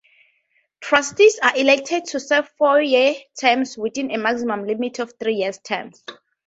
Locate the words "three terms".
5.19-6.03